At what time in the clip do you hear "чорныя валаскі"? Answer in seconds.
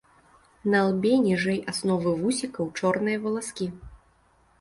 2.81-3.67